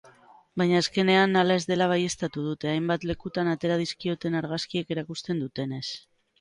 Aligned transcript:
Baina 0.61 0.79
azkenean 0.83 1.39
hala 1.41 1.57
ez 1.61 1.65
dela 1.73 1.89
baieztatu 1.91 2.47
dute, 2.47 2.71
hainbat 2.73 3.07
lekutan 3.11 3.53
atera 3.53 3.79
dizkioten 3.85 4.41
argazkiek 4.43 4.99
erakusten 4.99 5.47
dutenez. 5.49 5.87